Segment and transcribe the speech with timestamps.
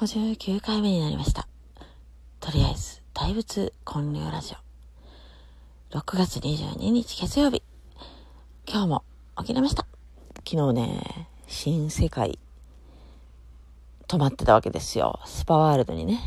[0.00, 1.46] 59回目になりました。
[2.40, 4.54] とりあえず、大仏建立ラジ
[5.92, 5.98] オ。
[5.98, 7.62] 6月22日月曜日。
[8.66, 9.04] 今日も
[9.36, 9.84] 起きれました。
[10.48, 12.38] 昨日ね、新世界、
[14.08, 15.20] 泊まってたわけですよ。
[15.26, 16.18] スパワールドにね。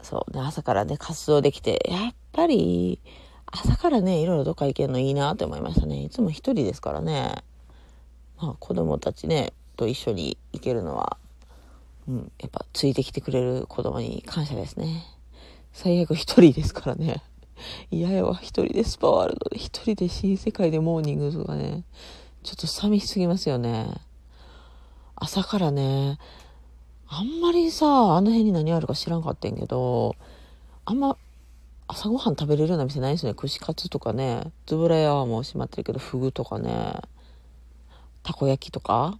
[0.00, 0.32] そう。
[0.32, 3.00] で、朝からね、活動できて、やっぱり、
[3.46, 6.04] 朝からね、いろいろどっか行けるのいいなって思いましたね。
[6.04, 7.34] いつも一人ですからね。
[8.40, 11.16] まあ、子供たちね、と一緒に行けるのは、
[12.08, 15.04] うん、やっぱついてきてくれる子供に感謝ですね。
[15.72, 17.22] 最悪一人ですからね。
[17.90, 21.84] 嫌やわ、一人でスパワールドで、一人で新世界でモーニングとかね、
[22.42, 23.88] ちょっと寂しすぎますよね。
[25.16, 26.18] 朝からね、
[27.08, 30.16] あんまりさ、あの辺に何あるか知らんかったんけど、
[30.84, 31.16] あんま
[31.88, 33.34] 朝ごはん食べれるような店ないですね。
[33.34, 36.94] 串カツとかね、ズブラ屋はもう閉まってるけど、フグとかね、
[38.22, 39.18] たこ焼きとか。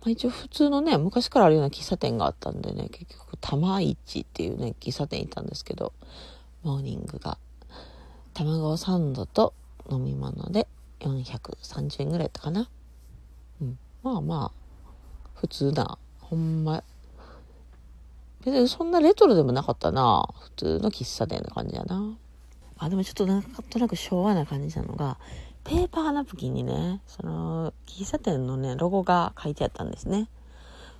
[0.00, 5.92] まあ、一応普通のね、昔からあるような喫茶店があったんでね、結局、玉市っていうね、喫茶店行ったんですけど、
[6.62, 7.36] モーニングが、
[8.32, 9.52] 卵サンドと
[9.90, 10.66] 飲み物で
[11.00, 12.70] 430円ぐらいだったかな。
[13.60, 13.78] うん。
[14.02, 14.90] まあまあ、
[15.34, 16.82] 普通な、ほんま、
[18.44, 20.26] 別にそんなレトロでもなかったな。
[20.40, 22.16] 普通の喫茶店な感じやな。
[22.78, 25.18] あ、でもちょっとなんとなく昭和な感じなのが、
[25.70, 30.28] ペーパーナプキンにね、その、喫茶店のね、ロゴが書いてあったんですね。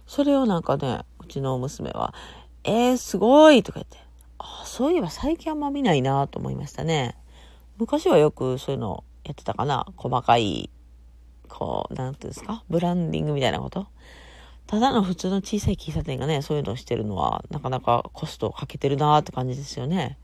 [0.06, 2.14] それをなんかね、うちの娘は、
[2.62, 3.96] えー、すごいとか言って、
[4.38, 7.16] あ、そういえば最近あんま見ないなと思いましたね。
[7.78, 9.86] 昔はよくそういうのやってたかな。
[9.96, 10.70] 細かい、
[11.48, 13.88] こう、なんていうんですか、ブランディングみたいなこと。
[14.68, 20.16] ただの普通の小さい喫茶店がね、そういうのをしてるのは、なかなかコストをかけてるなーって感じですよね。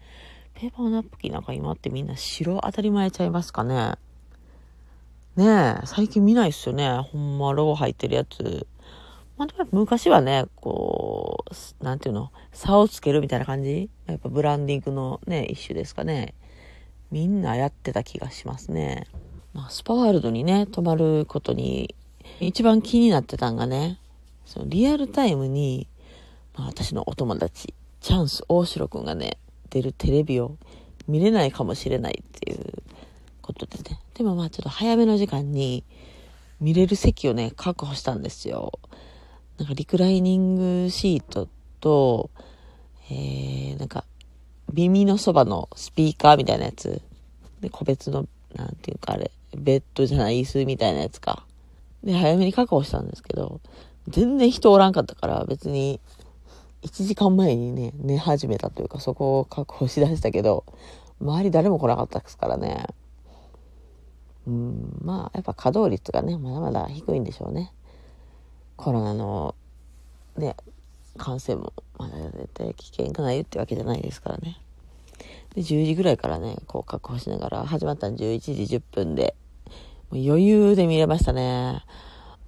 [0.54, 3.96] ペーパーナプキンなんか今ってみんな白当たり前ちゃいますかね。
[5.36, 6.88] ねえ、最近見ないっすよね。
[7.12, 8.66] ほんま、ロゴ入ってるやつ。
[9.36, 11.44] まあ、でも昔はね、こ
[11.80, 13.90] う、なんていうの、差をつけるみたいな感じ？
[14.06, 16.32] やっぱブランディングのね、一種ですかね。
[17.10, 19.06] みんなやってた気がしますね。
[19.52, 21.94] まあ、スパワールドにね、泊まることに、
[22.40, 24.00] 一番気になってたんがね、
[24.46, 25.86] そのリアルタイムに、
[26.56, 29.36] まあ、私のお友達、チャンス大城くんがね、
[29.68, 30.56] 出るテレビを
[31.06, 32.75] 見れないかもしれないっていう
[33.46, 34.00] ことでね。
[34.14, 35.84] でもまあちょっと早めの時間に
[36.60, 38.72] 見れる席をね、確保したんですよ。
[39.58, 41.48] なんかリクライニングシート
[41.80, 42.30] と、
[43.10, 44.04] えー、なんか
[44.72, 47.00] 耳のそばのスピーカーみたいなやつ。
[47.60, 51.44] で、個別の、なんていうかあれ、ベッドじゃない椅子みたいなやつか。
[52.04, 53.60] で、早めに確保したんですけど、
[54.08, 56.00] 全然人おらんかったから別に
[56.82, 60.64] 1時間前にね、寝始めたというかそこを確保しだしたけど、
[61.20, 62.86] 周り誰も来なかったですからね。
[64.46, 67.72] うん、まあ、やっぱ稼働率がね、まだまだ低いんでしょうね。
[68.76, 69.54] コロナの、
[70.36, 70.56] ね、
[71.16, 74.58] 感染もまだ絶対危険がないってわけじゃないですからね。
[75.54, 79.34] で、10時ぐらいからね、こう確保しながら、始まったの11時10分で、
[80.10, 81.84] もう余裕で見れましたね。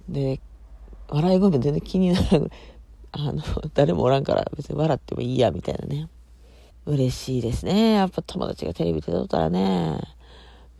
[0.07, 0.39] で、
[1.09, 2.51] 笑い声も全然気にならない。
[3.11, 3.43] あの、
[3.73, 6.07] 誰もおらんから別に笑ってもいいや、みたいなね。
[6.85, 7.93] 嬉しいですね。
[7.93, 9.99] やっぱ友達がテレビで撮ったらね。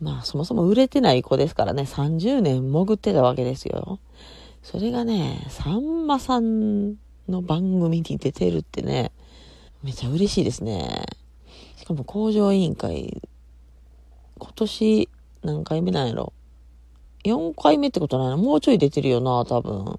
[0.00, 3.98] まあそもそも売れてない子ですからね、30年潜ってたわけですよ。
[4.62, 6.94] それがね、さんまさん
[7.28, 9.12] の番組に出てるってね、
[9.82, 11.06] めちゃ嬉しいですね。
[11.76, 13.20] しかも工場委員会、
[14.38, 15.08] 今年
[15.42, 16.32] 何回目なんやろ
[17.24, 19.98] ?4 回目ってことないのもうちょい出てるよな、多分。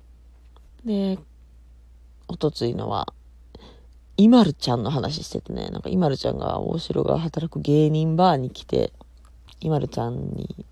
[0.86, 1.20] で、
[2.28, 3.14] おとついのは、
[4.18, 8.94] イマルちゃんの話しててね、なんかイマルちゃんが大城が働く芸人バーに来て、
[9.70, 10.66] まるちゃんに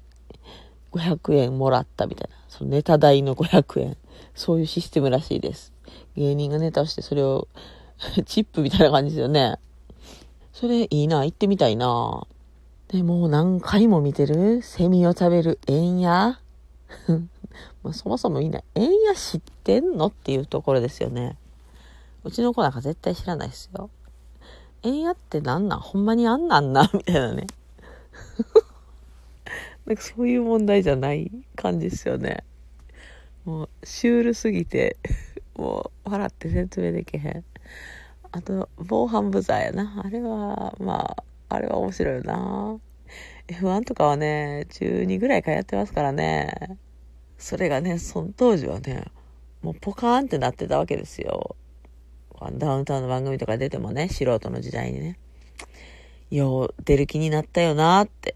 [0.92, 2.36] 500円もらったみたいな。
[2.48, 3.98] そのネタ代の500円。
[4.36, 5.74] そういうシステムらしいです。
[6.16, 7.48] 芸人がネタをしてそれを
[8.26, 9.60] チップみたいな感じですよね。
[10.54, 12.26] それいいな、行ってみたいな。
[12.90, 14.62] で、も何回も見てる？
[14.62, 16.40] セミを食べる円屋
[17.84, 21.38] まあそもそもみんな円屋知ってんのっていうところですよね。
[22.24, 23.90] うちの子なんか絶対知らないですよ。
[24.84, 25.80] 円屋ってなんなん？
[25.80, 26.90] ほんまにあんなんな？
[26.94, 27.47] みたいなね。
[29.90, 32.44] なんかそういう問題じゃない感じですよね。
[33.44, 34.97] もう、シュールすぎて、
[35.58, 37.44] もう、笑って説明できへん。
[38.32, 40.03] あと、防犯ブザーやな。
[40.06, 42.80] あれは、まあ、あれは面白いよな。
[43.47, 46.78] F1 とかはね、中2ぐらいからやってますからね。
[47.40, 49.06] それがね、その当時はね、
[49.64, 51.56] もうポカーンってなってたわけですよ。
[52.59, 55.18] ダウンタウンの番組とか出てもね、素人の時代にね。
[56.30, 58.35] よう、出る気になったよなって。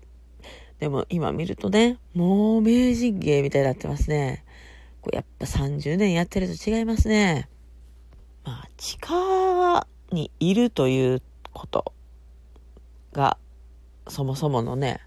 [0.84, 4.44] でも今見るとね、もう名人芸みたいになってますね。
[5.00, 7.48] こうやっぱ30年やってると違いますね。
[8.44, 11.22] まあ地下にいるという
[11.54, 11.94] こと
[13.14, 13.38] が、
[14.10, 15.00] そもそものね、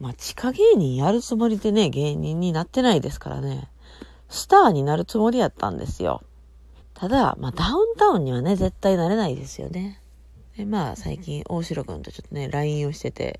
[0.00, 3.70] まあ、地下芸人やるつもりでね、芸人になってないですからね、
[4.28, 6.24] スターになるつもりやったんですよ。
[6.94, 10.02] ただ、まあ、ダウンタウンにはね、絶対なれないですよね。
[10.56, 13.38] で、まあ、最近、大城くんとちょっとね、LINE をしてて、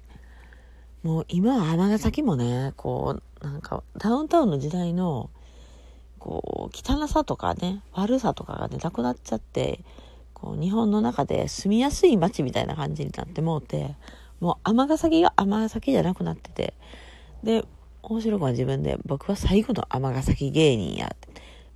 [1.03, 5.31] もう今は尼崎もね、こう、なんか、ダウンタウンの時代の、
[6.19, 9.85] こう、汚さとかね、悪さとかがね、なくなっちゃって、
[10.35, 13.95] こう、日本の中で住みやすい街みたいな感じになってもうて、
[14.41, 16.75] もう尼崎が尼崎じゃなくなってて、
[17.43, 17.65] で、
[18.03, 21.15] 大城君は自分で、僕は最後の尼崎芸人や。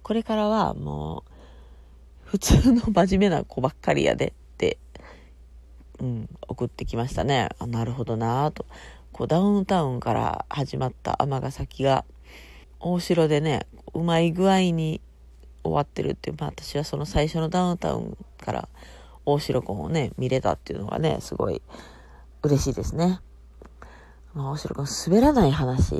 [0.02, 1.32] これからはもう、
[2.24, 4.78] 普通の真面目な子ばっかりやでって、
[6.00, 7.50] うん、送ってきましたね。
[7.58, 8.66] あなるほどなぁと。
[9.12, 12.04] こうダウンタウンから始まった尼崎が、
[12.80, 15.00] 大城でね、うまい具合に
[15.62, 18.68] 終わってるっていう、まあ私はその最初のダウンタウンから
[19.24, 21.62] 大城君をね、見れたっていうのがね、すごい
[22.42, 23.20] 嬉しいですね。
[24.34, 25.94] まあ、大城君滑らない話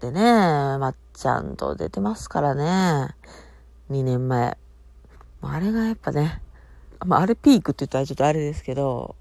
[0.00, 3.14] でね、まっちゃんと出てますからね。
[3.90, 4.56] 2年前。
[5.42, 6.40] あれがやっぱね、
[7.04, 9.16] まあ、あれピークって言ったらちょっとあれですけど、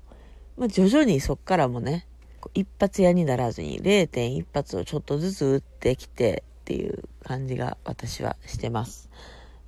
[0.58, 2.08] まあ、徐々にそっからもね、
[2.54, 9.10] 一発屋にならずに0.1発をちょっとずつ打ってきてっていう感じが私はしてます。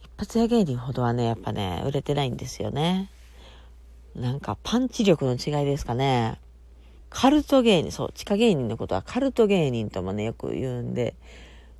[0.01, 3.09] 一発屋芸人ほどはね、やっぱね、売れてないんですよね。
[4.15, 6.39] なんかパンチ力の違いですかね。
[7.09, 11.15] カルト芸人、そう、地下芸人のことはカルト芸人ともね、よく言うんで、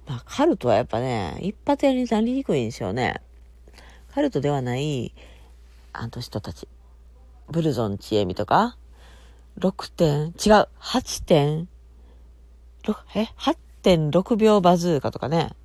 [0.07, 3.21] まあカルトはやっぱね、一発屋になりにくいんですよね。
[4.13, 5.13] カルトではない、
[5.93, 6.67] あの人たち。
[7.49, 8.77] ブルゾンちえみとか、
[9.59, 11.67] 6点、違う、8点、
[13.15, 13.27] え
[13.83, 15.55] ?8.6 秒バズーカとかね。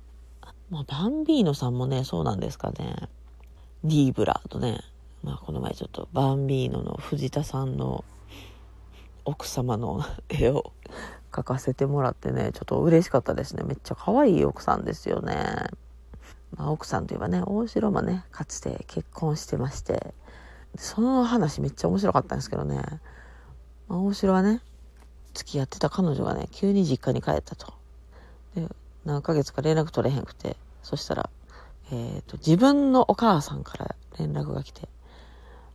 [0.69, 2.95] まあ、バンビーノさんもね、そうなんですかね。
[3.83, 4.79] ディーブラーとね。
[5.23, 8.03] まあ、この前ちょっとバンビーノの藤田さんの
[9.25, 10.73] 奥様の絵を
[11.31, 13.63] 描かせてもらってね、ちょっと嬉しかったですね。
[13.63, 15.35] めっちゃ可愛い奥さんですよね。
[16.57, 20.13] まあ、奥さんといえばね、大城もね、かつて結婚してまして、
[20.75, 22.81] その話めっちゃ面白かったんですけどね。
[23.95, 24.61] 大城はね、
[25.33, 27.73] 付き合ってた彼女がね、急に実家に帰ったと。
[28.55, 28.67] で、
[29.05, 31.29] 何ヶ月か連絡取れへんくて、そしたら、
[31.91, 34.87] え、ー、と、自分のお母さんから連絡が来て、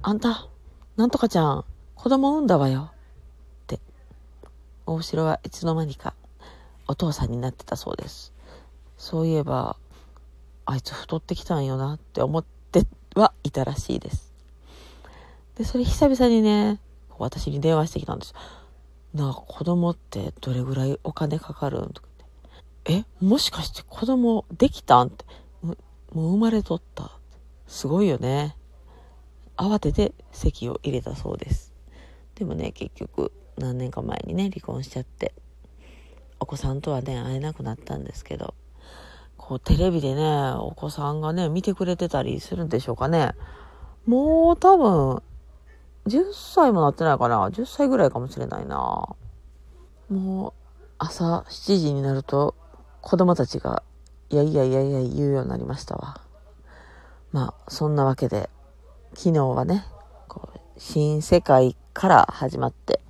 [0.03, 0.49] あんた、
[0.97, 2.91] なんとかちゃん、子供産んだわよ。
[2.93, 3.79] って、
[4.87, 6.15] 大城はいつの間にか
[6.89, 8.33] お父さんになってたそうです。
[8.97, 9.77] そういえば、
[10.67, 12.83] あいつ太ってきたんよなって思って
[13.15, 14.33] はいたらしいです。
[15.57, 16.81] で、それ久々にね、
[17.19, 18.35] 私に電話してきたんです。
[19.15, 22.27] なあ、子供ってどれぐらいお金かかるんとかっ
[22.85, 22.93] て。
[22.93, 25.25] え、もしかして子供できたんって。
[25.63, 25.73] も
[26.29, 27.13] う生まれとった。
[27.67, 28.57] すごいよね。
[29.57, 31.75] 慌てて籍を入れたそうです。
[32.37, 35.35] でもね、結局何年か前にね、離婚しちゃって、
[36.41, 38.55] お子さんとはね、会えなくなったんですけど、
[39.37, 43.33] こうテレビでね、お子さんがね、見てくれてたりするんでしょうかね。
[44.07, 45.23] もう多分、
[46.09, 49.17] 10歳もなってないかな ?10 歳ぐらいかもしれないな。
[50.09, 50.53] もう、
[50.99, 52.55] 朝7時になると、
[53.03, 53.83] 子供たちが、
[54.31, 56.21] いやいやいやいや言うようになりましたわ。
[57.31, 58.49] まあ、そんなわけで、
[59.15, 59.85] 昨日はね、
[60.29, 63.01] こう新世界から始まって、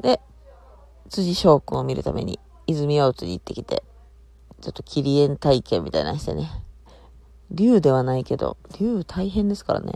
[0.00, 0.20] で、
[1.08, 3.82] 辻翔くんを見るために泉大津に行ってきて、
[4.60, 6.50] ちょっと切り絵体験みたいなしてね。
[7.50, 9.94] 竜ではないけど、竜大変ですからね。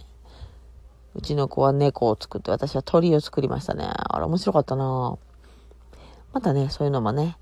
[1.14, 3.88] うちの子は猫を作って、私は鳥を作りましたね。
[3.88, 5.16] あれ面白かったな
[6.32, 7.36] またね、そういうのもね、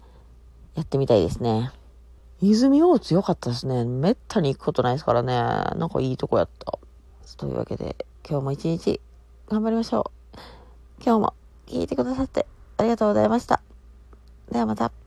[0.74, 1.70] やってみたいですね。
[2.40, 3.84] 泉大津良かったですね。
[3.84, 5.34] めったに行くことないですからね。
[5.34, 6.78] なんかいいとこやった。
[7.36, 7.96] というわけで、
[8.28, 9.00] 今日も一日
[9.48, 10.38] 頑張りましょう。
[11.04, 11.34] 今日も
[11.66, 13.62] 聞いてくださってありがとうございました。
[14.50, 15.01] ではまた。